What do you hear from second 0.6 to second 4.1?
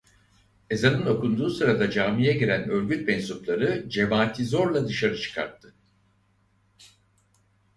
Ezanın okunduğu sırada camiye giren örgüt mensupları